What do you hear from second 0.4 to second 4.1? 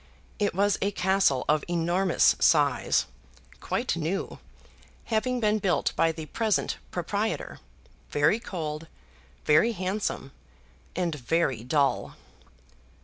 was a castle of enormous size, quite